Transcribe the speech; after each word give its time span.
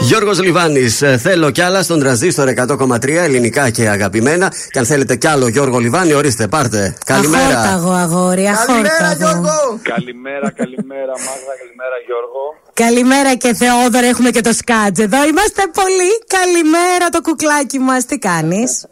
Γιώργος 0.00 0.40
Λιβάνης, 0.40 1.02
ε, 1.02 1.16
θέλω 1.18 1.50
κι 1.50 1.60
άλλα 1.60 1.82
στον 1.82 1.98
τραζίστορ 2.00 2.48
100,3 2.48 3.22
ελληνικά 3.22 3.70
και 3.70 3.88
αγαπημένα. 3.88 4.52
Και 4.70 4.78
αν 4.78 4.84
θέλετε 4.86 5.16
κι 5.16 5.26
άλλο 5.26 5.48
Γιώργο 5.48 5.78
Λιβάνη, 5.78 6.12
ορίστε, 6.12 6.48
πάρτε. 6.48 6.96
Καλημέρα. 7.04 7.44
Αχόρταγο, 7.60 7.90
αγόρι, 7.92 8.42
Καλημέρα, 8.66 9.12
Γιώργο. 9.18 9.78
Καλημέρα, 9.82 10.50
καλημέρα, 10.50 11.12
Μάγδα, 11.26 11.54
καλημέρα, 11.62 11.96
Γιώργο. 12.06 12.42
Καλημέρα 12.72 13.34
και 13.34 13.54
Θεόδωρα, 13.54 14.06
έχουμε 14.06 14.30
και 14.30 14.40
το 14.40 14.52
σκάτζ 14.52 14.98
εδώ. 14.98 15.24
Είμαστε 15.26 15.62
πολύ. 15.72 16.10
Καλημέρα 16.38 17.08
το 17.10 17.20
κουκλάκι 17.20 17.78
μας. 17.78 18.04
Τι 18.04 18.18
κάνεις; 18.18 18.86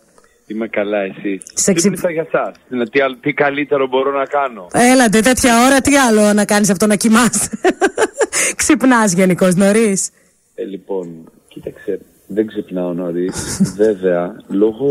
Είμαι 0.46 0.68
καλά, 0.68 0.98
εσύ. 0.98 1.40
Σε 1.54 1.64
Τι 1.72 1.72
ξυ- 1.72 1.90
μίλησα 1.90 2.10
για 2.10 2.26
εσάς; 2.32 2.54
Τι, 2.90 3.00
άλλο- 3.00 3.18
τι 3.20 3.32
καλύτερο 3.32 3.86
μπορώ 3.86 4.10
να 4.18 4.24
κάνω; 4.24 4.66
Έλατε 4.72 5.20
τέτοια 5.20 5.52
ώρα, 5.66 5.80
τι 5.80 5.96
άλλο 5.96 6.32
να 6.32 6.44
κάνεις 6.44 6.70
αυτό 6.70 6.86
να 6.86 6.94
κοιμάσαι; 6.94 7.50
Ξυπνάς 8.60 9.12
γενικώς 9.12 9.54
νωρίς. 9.54 10.10
Ε, 10.60 10.64
λοιπόν, 10.64 11.30
κοίταξε, 11.48 12.00
δεν 12.26 12.46
ξυπνάω 12.46 12.92
νωρίς. 12.92 13.60
Βέβαια, 13.84 14.36
λόγω 14.48 14.90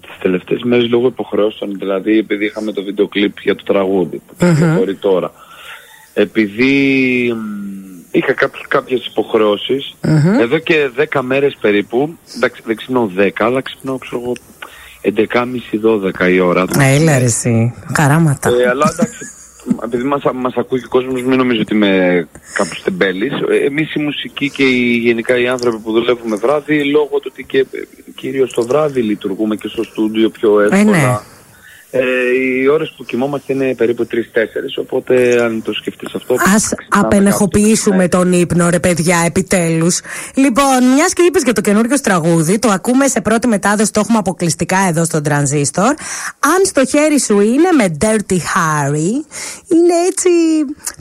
τις 0.00 0.18
τελευταίες 0.22 0.62
μέρες 0.62 0.88
λόγω 0.88 1.06
υποχρεώσεων, 1.06 1.78
δηλαδή 1.78 2.18
επειδή 2.18 2.44
είχαμε 2.44 2.72
το 2.72 2.82
βίντεο 2.82 3.08
κλιπ 3.08 3.38
για 3.40 3.54
το 3.54 3.62
τραγούδι 3.62 4.22
που 4.26 4.34
κυκλοφορεί 4.38 4.94
τώρα. 4.94 5.32
Επειδή 6.14 7.32
μ, 7.32 8.08
είχα 8.10 8.32
κάποιες, 8.32 8.64
κάποιες 8.68 9.06
υποχρεώσεις, 9.06 9.94
εδώ 10.40 10.58
και 10.58 10.90
10 11.12 11.20
μέρες 11.22 11.56
περίπου, 11.60 12.18
εντάξει 12.36 12.62
δεν 12.66 12.76
ξυπνάω 12.76 13.10
10, 13.18 13.30
αλλά 13.38 13.60
ξυπνάω 13.60 13.98
ξέρω 13.98 14.22
εγώ 14.22 14.32
11.30-12 16.22 16.30
η 16.30 16.40
ώρα. 16.40 16.64
Έλα 16.78 17.18
ρε 17.18 17.24
εσύ. 17.24 17.74
Καράματα. 17.92 18.48
Ε, 18.48 18.68
αλλά 18.68 18.92
εντάξει, 18.92 19.24
επειδή 19.84 20.02
μας, 20.02 20.22
μας 20.34 20.54
ακούει 20.56 20.78
και 20.78 20.84
ο 20.84 20.88
κόσμος, 20.88 21.22
μην 21.22 21.38
νομίζω 21.38 21.60
ότι 21.60 21.74
είμαι 21.74 22.26
κάποιος 22.54 22.82
τεμπέλης. 22.82 23.32
Ε, 23.32 23.64
εμείς 23.64 23.94
οι 23.94 24.00
μουσικοί 24.00 24.50
και 24.50 24.62
οι, 24.62 24.96
γενικά 24.96 25.38
οι 25.38 25.48
άνθρωποι 25.48 25.78
που 25.78 25.92
δουλεύουμε 25.92 26.36
βράδυ, 26.36 26.90
λόγω 26.90 27.18
του 27.18 27.30
ότι 27.32 27.44
και 27.44 27.58
ε, 27.58 27.64
κυρίως 28.14 28.52
το 28.52 28.62
βράδυ 28.62 29.00
λειτουργούμε 29.00 29.56
και 29.56 29.68
στο 29.68 29.82
στούντιο 29.82 30.30
πιο 30.30 30.60
εύκολα. 30.60 30.82
ναι. 30.84 31.18
Ε, 31.90 32.00
οι 32.38 32.66
ώρες 32.66 32.94
που 32.96 33.04
κοιμόμαστε 33.04 33.52
είναι 33.52 33.74
περίπου 33.74 34.06
3-4, 34.10 34.16
οπότε 34.76 35.42
αν 35.42 35.62
το 35.62 35.72
σκεφτείς 35.72 36.14
αυτό... 36.14 36.34
Α 36.34 36.36
ξυπνάμε 36.56 37.06
απενεχοποιήσουμε 37.06 38.08
κάποιος, 38.08 38.22
τον 38.22 38.32
ύπνο, 38.32 38.70
ρε 38.70 38.80
παιδιά, 38.80 39.22
επιτέλους. 39.26 40.00
Λοιπόν, 40.34 40.84
μιας 40.94 41.12
και 41.12 41.22
είπες 41.22 41.42
για 41.42 41.52
το 41.52 41.60
καινούριο 41.60 42.00
τραγούδι, 42.00 42.58
το 42.58 42.68
ακούμε 42.68 43.08
σε 43.08 43.20
πρώτη 43.20 43.46
μετάδοση, 43.46 43.92
το 43.92 44.00
έχουμε 44.00 44.18
αποκλειστικά 44.18 44.78
εδώ 44.88 45.04
στον 45.04 45.22
Τρανζίστορ. 45.22 45.94
Αν 46.38 46.64
στο 46.64 46.86
χέρι 46.86 47.20
σου 47.20 47.40
είναι 47.40 47.70
με 47.76 47.96
Dirty 48.00 48.36
Harry, 48.36 49.10
είναι 49.74 49.94
έτσι 50.08 50.28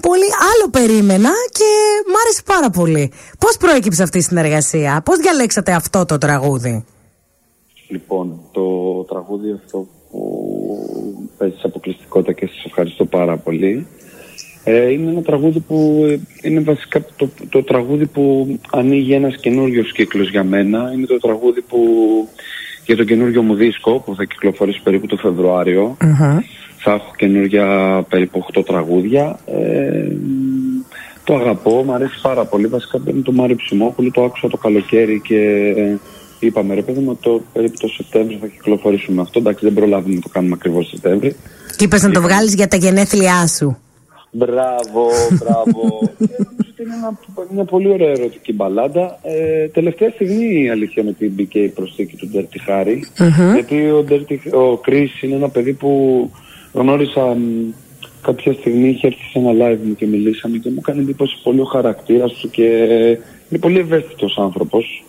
πολύ 0.01 0.29
άλλο 0.51 0.69
περίμενα 0.71 1.29
και 1.51 1.69
μ' 2.07 2.17
άρεσε 2.25 2.41
πάρα 2.45 2.69
πολύ. 2.69 3.11
Πώς 3.39 3.57
προέκυψε 3.57 4.03
αυτή 4.03 4.17
η 4.17 4.21
συνεργασία, 4.21 5.01
πώς 5.05 5.17
διαλέξατε 5.17 5.71
αυτό 5.71 6.05
το 6.05 6.17
τραγούδι; 6.17 6.85
Λοιπόν, 7.87 8.39
το 8.51 8.61
τραγούδι 9.03 9.51
αυτό 9.63 9.87
που 10.67 11.29
παίζεις 11.37 11.63
αποκλειστικότητα 11.63 12.31
και 12.31 12.45
σας 12.45 12.65
ευχαριστώ 12.65 13.05
πάρα 13.05 13.37
πολύ 13.37 13.87
ε, 14.69 14.91
είναι 14.91 15.11
ένα 15.11 15.21
τραγούδι 15.21 15.59
που 15.59 16.05
ε, 16.07 16.19
είναι 16.41 16.59
βασικά 16.59 17.05
το, 17.15 17.29
το 17.49 17.63
τραγούδι 17.63 18.05
που 18.05 18.57
ανοίγει 18.71 19.13
ένας 19.13 19.37
καινούριος 19.37 19.91
κύκλος 19.91 20.29
για 20.29 20.43
μένα. 20.43 20.91
Είναι 20.95 21.05
το 21.05 21.17
τραγούδι 21.17 21.61
που 21.61 21.79
για 22.85 22.95
το 22.95 23.03
καινούριο 23.03 23.41
μου 23.41 23.55
δίσκο 23.55 23.99
που 23.99 24.15
θα 24.15 24.23
κυκλοφορήσει 24.23 24.81
περίπου 24.83 25.05
το 25.05 25.17
φεβρουαριο 25.17 25.97
Θα 26.77 26.91
έχω 26.91 27.13
καινούργια 27.17 27.65
περίπου 28.09 28.45
8 28.53 28.65
τραγούδια. 28.65 29.39
Ε, 29.45 30.11
το 31.23 31.35
αγαπώ, 31.35 31.83
μου 31.83 31.93
αρέσει 31.93 32.21
πάρα 32.21 32.45
πολύ. 32.45 32.67
Βασικά 32.67 33.01
είναι 33.07 33.21
το 33.21 33.31
Μάριο 33.31 33.55
Ψημόπουλο, 33.55 34.11
το 34.11 34.23
άκουσα 34.23 34.47
το 34.47 34.57
καλοκαίρι 34.57 35.21
και 35.21 35.73
ε, 35.77 35.97
είπαμε 36.45 36.73
ρε 36.73 36.81
παιδί 36.81 36.99
μου 36.99 37.15
το, 37.15 37.41
περίπου 37.53 37.77
το 37.79 37.87
Σεπτέμβριο 37.87 38.37
θα 38.41 38.47
κυκλοφορήσουμε 38.47 39.21
αυτό. 39.21 39.39
Εντάξει 39.39 39.65
δεν 39.65 39.73
προλάβουμε 39.73 40.15
να 40.15 40.21
το 40.21 40.29
κάνουμε 40.29 40.53
ακριβώς 40.57 40.87
Σεπτέμβριο. 40.87 41.33
Και 41.77 41.83
είπες 41.83 42.03
να 42.03 42.11
το 42.11 42.21
βγάλεις 42.21 42.53
για 42.53 42.67
τα 42.67 42.77
γενέθλιά 42.77 43.47
σου; 43.47 43.77
Μπράβο, 44.31 45.03
μπράβο. 45.39 45.81
Ε, 46.19 46.43
νομίζω 46.43 46.69
ότι 46.69 46.81
είναι 46.81 46.93
ένα, 46.93 47.17
μια 47.51 47.63
πολύ 47.63 47.87
ωραία 47.91 48.09
ερωτική 48.09 48.53
μπαλάντα. 48.53 49.19
Ε, 49.23 49.67
τελευταία 49.67 50.09
στιγμή 50.09 50.63
η 50.63 50.69
αλήθεια 50.69 51.01
είναι 51.01 51.11
ότι 51.11 51.29
μπήκε 51.29 51.59
η 51.59 51.67
προσθήκη 51.67 52.15
του 52.15 52.27
Ντέρτι 52.27 52.59
Χάρη. 52.59 53.07
Γιατί 53.53 53.89
ο, 53.89 54.05
Dirty, 54.09 54.53
ο 54.53 54.81
Chris 54.85 55.23
είναι 55.23 55.35
ένα 55.35 55.49
παιδί 55.49 55.73
που 55.73 55.91
γνώρισα 56.73 57.21
μ, 57.21 57.73
κάποια 58.27 58.53
στιγμή, 58.53 58.89
είχε 58.89 59.07
έρθει 59.07 59.23
σε 59.31 59.39
ένα 59.39 59.51
live 59.51 59.79
μου 59.83 59.95
και 59.95 60.05
μιλήσαμε 60.05 60.57
και 60.57 60.69
μου 60.69 60.79
έκανε 60.79 61.01
εντύπωση 61.01 61.35
πολύ 61.43 61.59
ο 61.59 61.63
χαρακτήρας 61.63 62.33
του 62.33 62.49
και 62.49 62.63
είναι 63.49 63.59
πολύ 63.59 63.79
ευαίσθητος 63.79 64.37
άνθρωπος. 64.37 65.03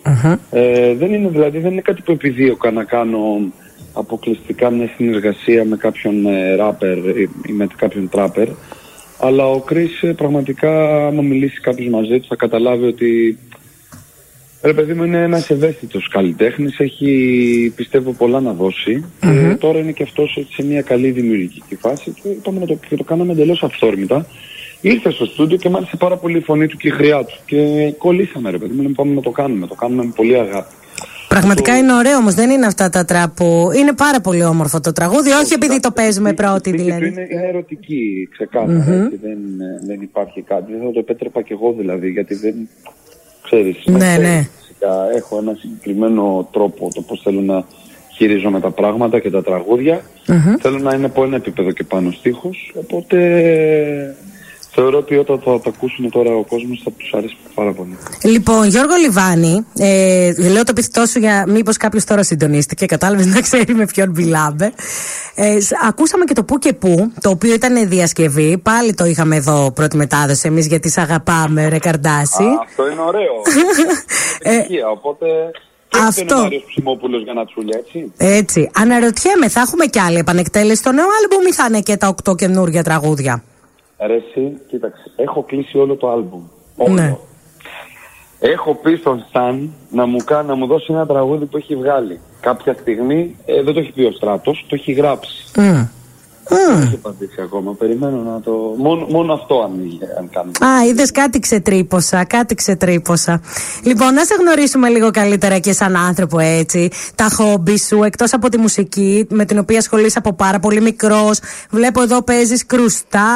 Ε, 0.51 0.93
δεν 0.93 1.13
είναι 1.13 1.29
δηλαδή, 1.29 1.59
δεν 1.59 1.71
είναι 1.71 1.81
κάτι 1.81 2.01
που 2.01 2.11
επιδίωκα 2.11 2.71
να 2.71 2.83
κάνω 2.83 3.19
αποκλειστικά 3.93 4.69
μια 4.69 4.89
συνεργασία 4.95 5.65
με 5.65 5.77
κάποιον 5.77 6.25
ε, 6.25 6.55
rapper 6.59 6.97
ή, 7.15 7.29
ή 7.47 7.51
με 7.51 7.67
κάποιον 7.75 8.09
trapper. 8.13 8.47
Αλλά 9.19 9.49
ο 9.49 9.63
Chris 9.69 9.93
ε, 10.01 10.11
πραγματικά, 10.11 11.05
άμα 11.07 11.21
μιλήσει 11.21 11.59
κάποιος 11.61 11.89
μαζί 11.89 12.19
του, 12.19 12.27
θα 12.27 12.35
καταλάβει 12.35 12.85
ότι 12.85 13.37
Ρε 14.61 14.73
παιδί 14.73 14.93
μου 14.93 15.03
είναι 15.03 15.21
ένας 15.21 15.49
ευαίσθητος 15.49 16.07
καλλιτέχνης, 16.07 16.79
έχει 16.79 17.73
πιστεύω 17.75 18.11
πολλά 18.11 18.39
να 18.39 18.53
δώσει 18.53 19.05
και 19.19 19.55
τώρα 19.59 19.79
είναι 19.79 19.91
και 19.91 20.03
αυτός 20.03 20.45
σε 20.49 20.63
μια 20.63 20.81
καλή 20.81 21.11
δημιουργική 21.11 21.75
φάση 21.75 22.13
και 22.21 22.29
είπαμε 22.29 22.59
να 22.59 22.65
το, 22.65 22.79
και 22.89 22.95
το 22.95 23.03
κάναμε 23.03 23.31
εντελώς 23.31 23.63
αυθόρμητα. 23.63 24.25
Ήρθε 24.81 25.11
στο 25.11 25.25
στούντιο 25.25 25.57
και 25.57 25.69
μ' 25.69 25.75
άρεσε 25.75 25.95
πάρα 25.97 26.17
πολύ 26.17 26.37
η 26.37 26.41
φωνή 26.41 26.67
του 26.67 26.77
και 26.77 26.87
η 26.87 26.91
χρειά 26.91 27.23
του 27.23 27.35
και 27.45 27.91
κολλήσαμε 27.97 28.49
ρε 28.49 28.57
παιδί 28.57 28.73
μου, 28.73 28.81
λέμε, 28.81 28.93
πάμε 28.93 29.13
να 29.13 29.21
το 29.21 29.29
κάνουμε, 29.29 29.67
το 29.67 29.75
κάνουμε 29.75 30.03
με 30.03 30.11
πολύ 30.15 30.39
αγάπη. 30.39 30.73
Πραγματικά 31.27 31.77
είναι 31.77 31.93
ωραίο 31.93 32.17
όμως, 32.17 32.33
δεν 32.33 32.49
είναι 32.49 32.65
αυτά 32.65 32.89
τα 32.89 33.05
τραπ 33.05 33.35
που. 33.35 33.69
Είναι 33.77 33.93
πάρα 33.93 34.21
πολύ 34.21 34.43
όμορφο 34.43 34.79
το 34.79 34.91
τραγούδι, 34.91 35.31
όχι 35.31 35.53
επειδή 35.53 35.79
το 35.79 35.91
παίζουμε 35.91 36.33
πρώτη 36.33 36.69
Η 36.69 36.71
φύση 36.71 36.83
του 36.83 36.91
δηλαδή. 36.91 37.07
Είναι, 37.07 37.27
είναι 37.31 37.47
ερωτική, 37.47 38.29
ξεκάθαρα. 38.31 39.03
έτσι, 39.03 39.19
δεν, 39.21 39.37
δεν 39.87 40.01
υπάρχει 40.01 40.41
κάτι. 40.41 40.71
Δεν 40.71 40.81
θα 40.81 40.91
το 40.91 40.99
επέτρεπα 40.99 41.41
κι 41.41 41.53
εγώ 41.53 41.75
δηλαδή, 41.77 42.09
γιατί 42.09 42.35
δεν 42.35 42.55
ξέρεις. 43.43 43.83
Ναι, 43.85 43.91
με 43.91 43.99
ξέρεις, 43.99 44.27
ναι. 44.27 44.47
Φυσικά 44.57 45.11
έχω 45.15 45.37
ένα 45.37 45.55
συγκεκριμένο 45.59 46.47
τρόπο 46.51 46.89
το 46.93 47.01
πώς 47.01 47.21
θέλω 47.23 47.41
να 47.41 47.63
χειρίζομαι 48.15 48.59
τα 48.59 48.71
πράγματα 48.71 49.19
και 49.19 49.29
τα 49.29 49.43
τραγουδια 49.43 50.01
Θέλω 50.59 50.77
να 50.77 50.93
είναι 50.93 51.05
από 51.05 51.23
ένα 51.23 51.35
επίπεδο 51.35 51.71
και 51.71 51.83
πάνω 51.83 52.11
στίχος, 52.11 52.73
οπότε 52.75 53.17
θεωρώ 54.71 54.97
ότι 54.97 55.15
όταν 55.17 55.37
θα 55.39 55.43
το 55.59 55.61
ακούσουν 55.75 56.09
τώρα 56.09 56.35
ο 56.35 56.43
κόσμος 56.43 56.81
θα 56.83 56.91
τους 56.97 57.13
αρέσει 57.13 57.37
πάρα 57.55 57.71
πολύ. 57.71 57.97
Λοιπόν, 58.23 58.67
Γιώργο 58.67 58.95
Λιβάνη, 58.95 59.65
ε, 59.77 60.33
λέω 60.37 60.63
το 60.63 60.71
επιθετό 60.71 61.05
σου 61.05 61.19
για 61.19 61.45
μήπως 61.47 61.77
κάποιος 61.77 62.03
τώρα 62.03 62.23
συντονίστηκε, 62.23 62.85
κατάλαβες 62.85 63.25
να 63.25 63.41
ξέρει 63.41 63.73
με 63.75 63.85
ποιον 63.85 64.09
μιλάμε. 64.15 64.71
Ε, 65.35 65.59
σ- 65.59 65.73
ακούσαμε 65.87 66.23
και 66.25 66.33
το 66.33 66.43
που 66.43 66.57
και 66.59 66.73
που, 66.73 67.11
το 67.21 67.29
οποίο 67.29 67.53
ήταν 67.53 67.89
διασκευή. 67.89 68.57
Πάλι 68.57 68.93
το 68.93 69.05
είχαμε 69.05 69.35
εδώ 69.35 69.71
πρώτη 69.71 69.97
μετάδοση 69.97 70.47
εμείς 70.47 70.67
γιατί 70.67 70.89
σε 70.89 71.01
αγαπάμε, 71.01 71.67
ρε 71.69 71.77
Καρντάση. 71.79 72.43
αυτό 72.65 72.91
είναι 72.91 73.01
ωραίο. 73.01 73.33
Ε, 74.41 74.53
Επιτυχία, 74.55 74.87
οπότε... 74.89 75.25
Και 75.87 75.97
αυτός. 75.97 76.07
αυτό 76.21 76.23
είναι 76.23 76.33
ο 76.33 76.41
Μάριος 76.43 76.63
Ψημόπουλος 76.67 77.23
για 77.23 77.33
να 77.33 77.45
τσούλια, 77.45 77.79
έτσι. 77.85 78.11
Έτσι. 78.17 78.69
Αναρωτιέμαι, 78.73 79.49
θα 79.49 79.59
έχουμε 79.59 79.85
κι 79.85 79.99
άλλη 79.99 80.17
επανεκτέλεση 80.17 80.75
στο 80.75 80.91
νέο 80.91 81.05
άλμπουμ 81.21 81.45
ή 81.49 81.53
θα 81.53 81.65
είναι 81.67 81.79
και 81.81 81.97
τα 81.97 82.07
οκτώ 82.07 82.35
καινούργια 82.35 82.83
τραγούδια; 82.83 83.43
Ρε 84.05 84.15
εσύ, 84.15 84.57
κοίταξε, 84.67 85.11
έχω 85.15 85.43
κλείσει 85.43 85.77
όλο 85.77 85.95
το 85.95 86.09
άλμπουμ. 86.11 86.41
Όλο. 86.77 86.93
Ναι. 86.93 87.17
Έχω 88.39 88.75
πει 88.75 88.95
στον 88.95 89.25
Σταν 89.29 89.73
να 89.91 90.05
μου, 90.05 90.17
κα- 90.23 90.43
να 90.43 90.55
μου 90.55 90.65
δώσει 90.67 90.93
ένα 90.93 91.05
τραγούδι 91.05 91.45
που 91.45 91.57
έχει 91.57 91.75
βγάλει. 91.75 92.19
Κάποια 92.39 92.73
στιγμή, 92.73 93.35
ε, 93.45 93.61
δεν 93.63 93.73
το 93.73 93.79
έχει 93.79 93.91
πει 93.91 94.03
ο 94.03 94.11
Στράτος, 94.11 94.65
το 94.69 94.75
έχει 94.75 94.91
γράψει. 94.91 95.43
Μμ. 95.57 95.81
Δεν 96.79 96.87
έχει 96.87 96.95
απαντήσει 96.95 97.41
ακόμα. 97.41 97.73
Περιμένω 97.73 98.17
να 98.17 98.41
το. 98.41 98.51
Μόνο, 98.77 99.05
μόνο 99.09 99.33
αυτό 99.33 99.61
ανοίγει, 99.61 99.99
αν 100.19 100.29
κάνουμε. 100.29 100.53
Α, 100.65 100.85
είδες 100.85 101.11
κάτι 101.11 101.39
ξετρύπωσα, 101.39 102.23
κάτι 102.25 102.55
ξετρύπωσα. 102.55 103.41
Λοιπόν, 103.83 104.13
να 104.13 104.23
σε 104.25 104.35
γνωρίσουμε 104.39 104.89
λίγο 104.89 105.11
καλύτερα 105.11 105.59
και 105.59 105.71
σαν 105.71 105.95
άνθρωπο 105.95 106.39
έτσι. 106.39 106.89
Τα 107.15 107.29
χόμπι 107.29 107.77
σου, 107.77 108.03
εκτός 108.03 108.33
από 108.33 108.49
τη 108.49 108.57
μουσική, 108.57 109.27
με 109.29 109.45
την 109.45 109.57
οποία 109.57 109.77
ασχολείσαι 109.77 110.17
από 110.17 110.33
πάρα 110.33 110.59
πολύ 110.59 110.81
μικρός. 110.81 111.39
Βλέπω 111.69 112.01
εδώ 112.01 112.23
παίζεις 112.23 112.65
κρουστά, 112.65 113.29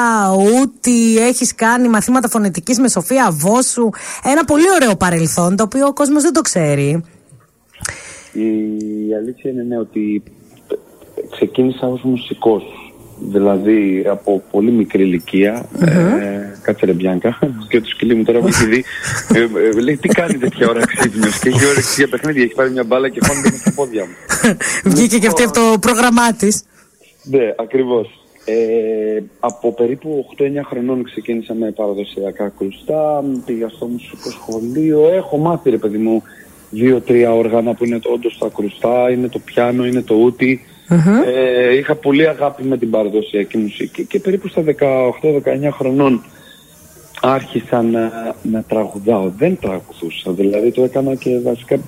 ούτι, 0.61 1.17
έχεις 1.17 1.55
κάνει 1.55 1.87
μαθήματα 1.89 2.29
φωνητικής 2.29 2.79
με 2.79 2.89
Σοφία 2.89 3.31
Βόσου. 3.31 3.89
Ένα 4.23 4.43
πολύ 4.43 4.65
ωραίο 4.75 4.95
παρελθόν, 4.95 5.55
το 5.55 5.63
οποίο 5.63 5.85
ο 5.87 5.93
κόσμος 5.93 6.23
δεν 6.23 6.33
το 6.33 6.41
ξέρει. 6.41 7.03
Η 8.33 9.15
αλήθεια 9.15 9.51
είναι 9.51 9.63
ναι, 9.63 9.77
ότι 9.77 10.23
ξεκίνησα 11.31 11.87
ως 11.87 12.01
μουσικός. 12.03 12.63
Δηλαδή 13.19 14.05
από 14.07 14.43
πολύ 14.51 14.71
μικρή 14.71 15.03
ηλικία, 15.03 15.65
ε, 15.79 16.59
κάτσε 16.61 16.85
ρε 16.85 16.93
Μπιάνκα, 16.93 17.39
και 17.69 17.81
το 17.81 17.87
σκυλί 17.87 18.15
μου 18.15 18.23
τώρα 18.23 18.39
που 18.39 18.47
έχει 18.47 18.65
δει, 18.65 18.83
ε, 19.33 19.39
ε, 19.39 19.81
λέει 19.81 19.97
τι 19.97 20.07
κάνει 20.07 20.37
τέτοια 20.37 20.69
ώρα 20.69 20.85
ξύπνιος 20.85 21.39
και 21.39 21.49
έχει 21.49 21.65
όρεξη 21.65 21.93
για 21.97 22.07
παιχνίδια, 22.07 22.43
έχει 22.43 22.53
πάρει 22.53 22.71
μια 22.71 22.83
μπάλα 22.83 23.09
και 23.09 23.19
χώνεται 23.27 23.49
με 23.51 23.57
στα 23.57 23.71
πόδια 23.71 24.05
μου. 24.05 24.13
Βγήκε 24.91 25.17
και 25.17 25.27
αυτή 25.27 25.43
από 25.43 25.53
το 25.53 25.79
πρόγραμμά 25.79 26.33
της. 26.33 26.63
Ναι, 27.23 27.53
ακριβώς. 27.57 28.17
Ε, 28.45 29.23
από 29.39 29.73
περίπου 29.73 30.25
8-9 30.37 30.43
χρονών 30.63 31.03
ξεκίνησα 31.03 31.53
με 31.53 31.71
παραδοσιακά 31.71 32.51
κρουστά, 32.57 33.23
πήγα 33.45 33.69
στο 33.69 33.85
μουσικό 33.85 34.29
σχολείο, 34.29 35.09
έχω 35.13 35.37
μάθει 35.37 35.69
ρε 35.69 35.77
παιδί 35.77 35.97
μου 35.97 36.23
δύο-τρία 36.69 37.33
όργανα 37.33 37.73
που 37.73 37.85
είναι 37.85 37.99
όντως 38.03 38.37
τα 38.37 38.49
κρουστά, 38.55 39.11
είναι 39.11 39.27
το 39.27 39.39
πιάνο, 39.39 39.85
είναι 39.85 40.01
το 40.01 40.15
ούτι. 40.15 40.61
Ε, 41.25 41.77
είχα 41.77 41.95
πολύ 41.95 42.27
αγάπη 42.27 42.63
με 42.63 42.77
την 42.77 42.89
παραδοσιακή 42.89 43.57
μουσική 43.57 44.05
και 44.05 44.19
περίπου 44.19 44.47
στα 44.47 44.63
18-19 44.63 44.71
χρονών 45.71 46.23
άρχισα 47.21 47.81
να, 47.81 48.35
να 48.41 48.63
τραγουδάω. 48.67 49.31
Δεν 49.37 49.57
τραγουδούσα, 49.61 50.31
δηλαδή 50.31 50.71
το 50.71 50.83
έκανα 50.83 51.15
και 51.15 51.39
βασικά 51.43 51.79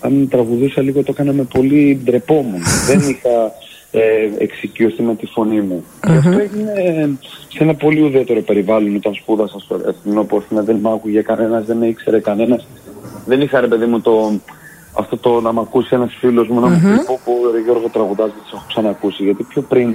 αν 0.00 0.28
τραγουδούσα 0.28 0.82
λίγο 0.82 1.02
το 1.02 1.12
έκανα 1.14 1.32
με 1.32 1.42
πολύ 1.42 2.00
ντρεπόμουν. 2.04 2.62
Δεν 2.88 2.98
είχα 2.98 3.52
ε, 3.90 4.02
εξοικειωθεί 4.38 5.02
με 5.02 5.14
τη 5.14 5.26
φωνή 5.26 5.60
μου. 5.60 5.84
Και 6.00 6.12
αυτό 6.12 6.38
έγινε 6.38 6.72
σε 7.48 7.62
ένα 7.62 7.74
πολύ 7.74 8.00
ουδέτερο 8.00 8.40
περιβάλλον 8.40 8.96
όταν 8.96 9.14
σπούδασα 9.14 9.58
στο 9.58 9.80
Εθνικό 9.86 10.24
Πόθυνα. 10.24 10.62
Δεν 10.62 10.76
με 10.76 10.90
άκουγε 10.92 11.22
κανένας, 11.22 11.64
δεν 11.64 11.76
με 11.76 11.86
ήξερε 11.86 12.20
κανένας. 12.20 12.66
Δεν 13.26 13.40
είχα 13.40 13.60
ρε 13.60 13.66
παιδί 13.66 13.84
μου 13.84 14.00
το, 14.00 14.40
αυτό 14.98 15.16
το 15.16 15.40
να 15.40 15.52
μ' 15.52 15.58
ακούσει 15.58 15.94
ένας 15.94 16.16
φίλος 16.18 16.48
μου 16.48 16.60
να 16.60 16.68
μου 16.68 16.80
πει 16.80 17.04
πω 17.06 17.20
πω 17.24 17.32
ρε 17.52 17.60
Γιώργο 17.60 17.88
τραγουδάς 17.88 18.30
δεν 18.30 18.42
έχω 18.52 18.64
ξανακούσει. 18.68 19.22
Γιατί 19.22 19.42
πιο 19.42 19.62
πριν 19.62 19.94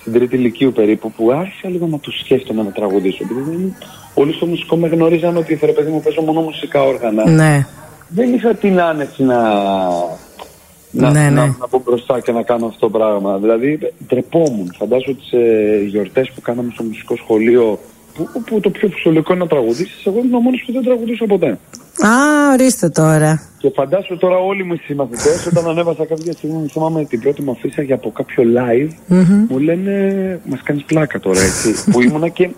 στην 0.00 0.12
τρίτη 0.12 0.36
ηλικίου 0.36 0.72
περίπου 0.72 1.12
που 1.12 1.32
άρχισα 1.32 1.68
λίγο 1.68 1.86
να 1.86 1.98
τους 1.98 2.18
σκέφτομαι 2.18 2.62
να 2.62 2.70
τραγουδήσω. 2.70 3.24
Επειδή 3.30 3.76
όλοι 4.14 4.32
στο 4.32 4.46
μουσικό 4.46 4.76
με 4.76 4.88
γνωρίζαν 4.88 5.36
ότι 5.36 5.58
ρε 5.64 5.72
παιδί 5.72 5.90
μου 5.90 6.00
παίζω 6.00 6.22
μόνο 6.22 6.40
μουσικά 6.40 6.82
όργανα. 6.82 7.30
Ναι. 7.30 7.66
Δεν 8.08 8.34
είχα 8.34 8.54
την 8.54 8.80
άνεση 8.80 9.22
να 9.22 9.38
να, 10.92 11.10
Ναι, 11.10 11.20
ναι. 11.20 11.30
να, 11.30 11.46
να 11.46 11.66
μπω 11.70 11.80
μπροστά 11.84 12.20
και 12.20 12.32
να 12.32 12.42
κάνω 12.42 12.66
αυτό 12.66 12.78
το 12.78 12.98
πράγμα. 12.98 13.38
Δηλαδή, 13.38 13.78
ντρεπόμουν. 14.06 14.74
Φαντάζομαι 14.78 15.16
τι 15.16 15.36
ε, 15.36 15.82
γιορτές 15.82 16.30
που 16.34 16.40
κάναμε 16.40 16.70
στο 16.72 16.82
μουσικό 16.82 17.16
σχολείο, 17.16 17.78
που, 18.14 18.42
που 18.46 18.60
το 18.60 18.70
πιο 18.70 18.88
φυσιολογικό 18.88 19.32
είναι 19.32 19.42
να 19.42 19.48
τραγουδήσεις, 19.48 20.06
εγώ 20.06 20.18
ήμουν 20.18 20.34
ο 20.34 20.40
μόνος 20.40 20.62
που 20.66 20.72
δεν 20.72 20.82
τραγουδούσα 20.82 21.26
ποτέ. 21.26 21.58
Α, 22.06 22.52
ορίστε 22.52 22.88
τώρα. 22.88 23.42
Και 23.58 23.70
φαντάσου 23.74 24.16
τώρα 24.16 24.36
όλοι 24.36 24.64
μου 24.64 24.72
οι 24.72 24.80
συμμαθητές, 24.84 25.46
όταν 25.46 25.68
ανέβασα 25.68 26.06
κάποια 26.06 26.32
στιγμή, 26.32 26.56
μου 26.56 26.68
θυμάμαι 26.68 27.04
την 27.04 27.20
πρώτη 27.20 27.42
μου 27.42 27.50
αφήσα 27.50 27.94
από 27.94 28.10
κάποιο 28.10 28.44
live, 28.56 28.90
μου 29.48 29.58
λένε 29.58 30.40
Μας 30.44 30.62
κάνεις 30.62 30.84
πλάκα 30.84 31.20
τώρα, 31.20 31.40
έτσι. 31.40 31.74
που 31.90 32.02
ήμουνα 32.02 32.28
και. 32.28 32.50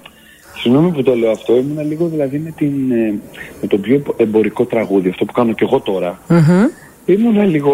Συγγνώμη 0.56 0.90
που 0.90 1.02
το 1.02 1.14
λέω 1.14 1.30
αυτό, 1.30 1.56
ήμουνα 1.56 1.82
λίγο 1.82 2.06
δηλαδή 2.06 2.38
με, 2.38 2.50
την, 2.50 2.90
ε, 2.90 3.14
με 3.60 3.66
το 3.68 3.78
πιο 3.78 4.02
εμπορικό 4.16 4.64
τραγούδι, 4.64 5.08
αυτό 5.08 5.24
που 5.24 5.32
κάνω 5.32 5.52
και 5.52 5.64
εγώ 5.64 5.80
τώρα. 5.80 6.18
Μμμ. 6.28 6.64
Ήμουνα 7.04 7.44
λίγο 7.44 7.72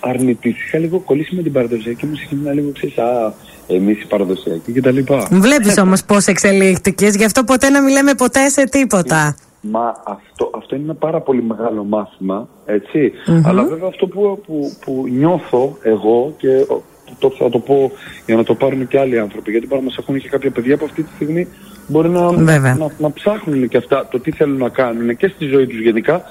αρνητής. 0.00 0.66
Είχα 0.66 0.78
λίγο 0.78 0.98
κολλήσει 0.98 1.34
με 1.34 1.42
την 1.42 1.52
παραδοσιακή 1.52 2.06
μουσική. 2.06 2.34
Ήμουν 2.34 2.52
λίγο 2.52 2.70
ξέρεις, 2.72 2.98
Α, 2.98 3.34
εμείς 3.66 4.02
οι 4.02 4.06
παραδοσιακοί 4.06 4.72
κτλ. 4.72 4.98
Βλέπεις 5.30 5.78
όμως 5.78 6.04
πώς 6.04 6.26
εξελίχθηκες, 6.26 7.14
γι' 7.14 7.24
αυτό 7.24 7.44
ποτέ 7.44 7.70
να 7.70 7.82
μην 7.82 7.92
λέμε 7.92 8.14
ποτέ 8.14 8.48
σε 8.48 8.64
τίποτα. 8.64 9.36
Μα 9.60 10.02
αυτό, 10.04 10.50
αυτό 10.72 10.84
είναι 10.84 10.84
ένα 10.84 10.94
πάρα 10.94 11.20
πολύ 11.20 11.42
μεγάλο 11.42 11.84
μάθημα, 11.84 12.48
έτσι. 12.64 13.12
Αλλά 13.44 13.64
βέβαια 13.64 13.88
αυτό 13.88 14.06
που, 14.06 14.40
που, 14.46 14.72
που 14.84 15.04
νιώθω 15.10 15.76
εγώ 15.82 16.34
και 16.36 16.48
ο, 16.48 16.82
το, 17.18 17.30
θα 17.30 17.48
το 17.48 17.58
πω 17.58 17.90
για 18.26 18.36
να 18.36 18.44
το 18.44 18.54
πάρουν 18.54 18.88
και 18.88 18.98
άλλοι 18.98 19.18
άνθρωποι, 19.18 19.50
γιατί 19.50 19.66
μπορεί 19.66 19.80
να 19.80 19.86
μας 19.86 19.98
ακούνε 19.98 20.18
και 20.18 20.28
κάποια 20.28 20.50
παιδιά 20.50 20.76
που 20.76 20.84
αυτή 20.84 21.02
τη 21.02 21.10
στιγμή 21.14 21.48
μπορεί 21.86 22.08
να, 22.08 22.28
Βέβαια. 22.30 22.74
να, 22.74 22.86
να 22.98 23.12
ψάχνουν 23.12 23.68
και 23.68 23.76
αυτά 23.76 24.08
το 24.10 24.20
τι 24.20 24.30
θέλουν 24.30 24.58
να 24.58 24.68
κάνουν 24.68 25.16
και 25.16 25.28
στη 25.28 25.44
ζωή 25.46 25.66
τους 25.66 25.80
γενικα 25.80 26.22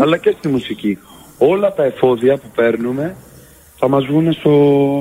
αλλά 0.00 0.16
και 0.16 0.34
στη 0.38 0.48
μουσική. 0.48 0.98
Όλα 1.38 1.72
τα 1.72 1.84
εφόδια 1.84 2.36
που 2.36 2.48
παίρνουμε 2.54 3.16
θα 3.76 3.88
μας 3.88 4.06
βγουν 4.06 4.32
στο, 4.32 4.54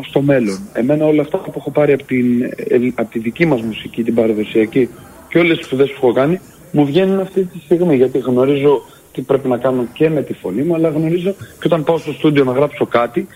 στο 0.07 0.21
μέλλον. 0.21 0.57
Εμένα 0.73 1.05
όλα 1.05 1.21
αυτά 1.21 1.37
που 1.37 1.53
έχω 1.55 1.71
πάρει 1.71 1.93
από, 1.93 2.03
την, 2.03 2.41
ε, 2.41 2.91
από 2.95 3.11
τη 3.11 3.19
δική 3.19 3.45
μας 3.45 3.61
μουσική, 3.61 4.03
την 4.03 4.15
παραδοσιακή 4.15 4.89
και 5.29 5.39
όλες 5.39 5.57
τις 5.57 5.65
σπουδές 5.65 5.89
που 5.89 5.99
έχω 6.01 6.13
κάνει, 6.13 6.39
μου 6.71 6.85
βγαίνουν 6.85 7.19
αυτή 7.19 7.43
τη 7.43 7.59
στιγμή 7.65 7.95
γιατί 7.95 8.17
γνωρίζω 8.17 8.81
τι 9.13 9.21
πρέπει 9.21 9.47
να 9.47 9.57
κάνω 9.57 9.85
και 9.93 10.09
με 10.09 10.21
τη 10.21 10.33
φωνή 10.33 10.61
μου, 10.61 10.75
αλλά 10.75 10.89
γνωρίζω 10.89 11.31
και 11.31 11.63
όταν 11.65 11.83
πάω 11.83 11.97
στο 11.97 12.11
στούντιο 12.13 12.43
να 12.43 12.51
γράψω 12.51 12.85
κάτι, 12.85 13.27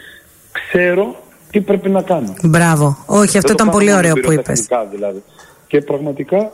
ξέρω 0.52 1.16
τι 1.52 1.62
πρέπει 1.62 1.90
να 1.90 2.02
κάνω. 2.02 2.34
Μπράβο. 2.44 2.98
Όχι, 3.06 3.38
αυτό 3.38 3.48
Δεν 3.48 3.58
το 3.58 3.64
ήταν 3.64 3.66
κάνω 3.66 3.72
πολύ 3.72 3.86
μόνο 3.86 3.98
ωραίο 3.98 4.14
που 4.14 4.32
είπες. 4.32 4.36
πυροτεχνικά, 4.66 4.86
Δηλαδή. 4.92 5.24
Και 5.68 5.82
πραγματικά 5.82 6.52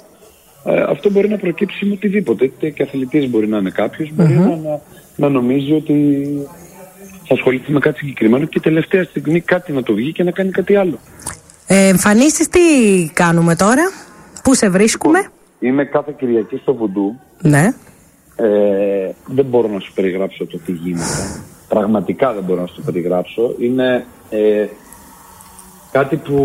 ε, 0.65 0.81
αυτό 0.81 1.09
μπορεί 1.09 1.29
να 1.29 1.37
προκύψει 1.37 1.85
με 1.85 1.93
οτιδήποτε. 1.93 2.45
Είτε 2.45 2.69
και 2.69 2.83
αθλητής 2.83 3.29
μπορεί 3.29 3.47
να 3.47 3.57
είναι 3.57 3.69
κάποιος, 3.69 4.09
μπορεί 4.13 4.33
να, 4.33 4.45
να, 4.47 4.81
να 5.15 5.29
νομίζει 5.29 5.73
ότι 5.73 5.93
θα 7.27 7.33
ασχοληθεί 7.33 7.71
με 7.71 7.79
κάτι 7.79 7.97
συγκεκριμένο 7.97 8.45
και 8.45 8.59
τελευταία 8.59 9.03
στιγμή 9.03 9.39
κάτι 9.39 9.71
να 9.71 9.83
το 9.83 9.93
βγει 9.93 10.11
και 10.11 10.23
να 10.23 10.31
κάνει 10.31 10.51
κάτι 10.51 10.75
άλλο. 10.75 10.99
Ε, 11.67 11.87
Εμφανίσεις 11.87 12.47
τι 12.49 12.59
κάνουμε 13.13 13.55
τώρα, 13.55 13.91
πού 14.43 14.55
σε 14.55 14.69
βρίσκουμε; 14.69 15.29
Είμαι 15.59 15.85
κάθε 15.85 16.13
Κυριακή 16.17 16.57
στο 16.57 16.73
Βουντού. 16.73 17.19
Ναι. 17.41 17.73
Ε, 18.35 19.11
δεν 19.25 19.45
μπορώ 19.45 19.67
να 19.67 19.79
σου 19.79 19.93
περιγράψω 19.93 20.45
το 20.45 20.59
τι 20.65 20.71
γίνεται. 20.71 21.41
Πραγματικά 21.67 22.33
δεν 22.33 22.43
μπορώ 22.43 22.61
να 22.61 22.67
σου 22.67 22.81
περιγράψω. 22.81 23.55
Είναι 23.59 24.05
ε, 24.29 24.65
κάτι 25.91 26.15
που 26.15 26.37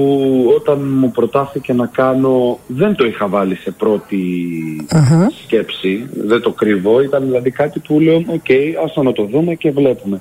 όταν 0.56 0.98
μου 0.98 1.10
προτάθηκε 1.10 1.72
να 1.72 1.86
κάνω 1.86 2.58
δεν 2.66 2.94
το 2.94 3.06
είχα 3.06 3.28
βάλει 3.28 3.54
σε 3.54 3.70
πρώτη 3.70 4.22
σκέψη. 5.44 6.08
Δεν 6.12 6.40
το 6.40 6.52
κρύβω. 6.52 7.02
Ήταν 7.02 7.24
δηλαδή 7.24 7.50
κάτι 7.50 7.78
που 7.78 8.00
λέω 8.00 8.16
οκ, 8.16 8.50
ας 8.84 8.92
το 8.92 9.02
να 9.02 9.12
το 9.12 9.24
δούμε 9.24 9.54
και 9.54 9.70
βλέπουμε. 9.70 10.20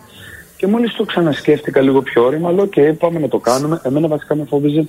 Και 0.57 0.67
μόλις 0.67 0.93
το 0.93 1.03
ξανασκέφτηκα 1.03 1.81
λίγο 1.81 2.01
πιο 2.01 2.23
ώριμα, 2.23 2.51
λέω 2.51 2.63
οκ, 2.63 2.97
πάμε 2.97 3.19
να 3.19 3.27
το 3.27 3.37
κάνουμε. 3.37 3.81
Εμένα 3.83 4.07
βασικά 4.07 4.35
με 4.35 4.45
φόβιζε 4.49 4.87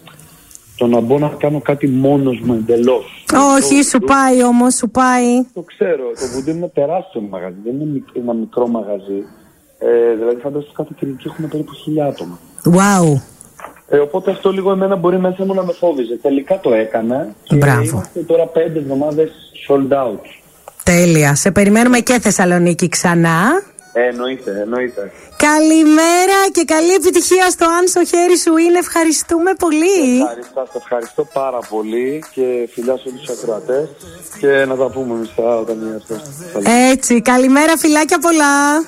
το 0.76 0.86
να 0.86 1.00
μπω 1.00 1.19
να 1.19 1.28
κάνω 1.28 1.60
κάτι 1.60 1.88
μόνος 1.88 2.40
μου 2.44 2.52
εντελώς. 2.54 3.24
Όχι, 3.56 3.82
σου 3.82 3.98
πάει 3.98 4.42
όμως, 4.44 4.74
σου 4.74 4.90
πάει. 4.90 5.42
Το 5.54 5.60
ξέρω. 5.62 6.04
Το 6.14 6.26
Voodoo 6.32 6.48
είναι 6.48 6.56
ένα 6.58 6.69
τεράστιο 6.69 7.20
μαγαζί. 7.20 7.56
Δεν 7.64 7.74
είναι 7.74 7.84
μικ- 7.92 8.16
ένα 8.16 8.32
μικρό 8.34 8.69
μαγαζί. 8.69 9.22
Ε, 9.78 10.14
δηλαδή, 10.19 10.40
φαντάζομαι 10.40 10.72
κάθε 10.76 10.90
Κυριακή 10.98 11.28
έχουμε 11.28 11.48
περίπου 11.48 11.72
χίλια 11.75 12.06
άτομα. 12.06 12.38
Wow. 12.64 13.20
Ε, 13.88 13.98
οπότε 13.98 14.30
αυτό 14.30 14.50
λίγο 14.52 14.70
εμένα 14.72 14.96
μπορεί 14.96 15.19
μέσα 15.19 15.44
μου 15.44 15.54
να 15.54 15.64
με 15.64 15.72
φόβιζε. 15.72 16.19
Τελικά 16.22 16.60
το 16.60 16.72
έκανα. 16.72 17.34
Και 17.42 17.56
Μπράβο. 17.56 17.82
είμαστε 17.82 18.20
τώρα 18.20 18.46
πέντε 18.46 18.78
εβδομάδες 18.78 19.30
sold 19.69 19.92
out. 19.92 20.19
Τέλεια. 20.84 21.34
Σε 21.34 21.50
περιμένουμε 21.50 21.98
και 21.98 22.19
Θεσσαλονίκη 22.20 22.88
ξανά. 22.88 23.62
Ε, 23.93 24.06
εννοείται, 24.09 24.61
εννοείται. 24.61 25.12
Καλημέρα 25.37 26.39
και 26.53 26.65
καλή 26.65 26.93
επιτυχία 26.94 27.50
στο 27.50 27.65
αν 27.65 27.89
στο 27.89 28.05
χέρι 28.05 28.39
σου 28.39 28.56
είναι. 28.56 28.79
Ευχαριστούμε 28.79 29.53
πολύ. 29.59 30.21
Ευχαριστώ, 30.21 30.62
σας 30.67 30.75
ευχαριστώ 30.83 31.25
πάρα 31.33 31.59
πολύ 31.59 32.25
και 32.35 32.69
φιλιά 32.73 32.97
σε 32.97 33.03
όλους 33.09 33.21
τους 33.21 33.39
ακροατές 33.39 33.89
και 34.39 34.65
να 34.65 34.77
τα 34.77 34.91
πούμε 34.91 35.15
εμείς 35.15 35.35
τα- 35.35 35.56
όταν 35.59 35.81
είμαστε. 35.81 36.21
Έτσι, 36.91 37.21
καλημέρα, 37.21 37.77
φιλάκια 37.77 38.19
πολλά. 38.19 38.85